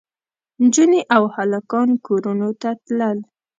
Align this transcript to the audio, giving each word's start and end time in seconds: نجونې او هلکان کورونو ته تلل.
نجونې 0.61 1.01
او 1.15 1.23
هلکان 1.35 1.89
کورونو 2.05 2.49
ته 2.61 2.69
تلل. 2.83 3.17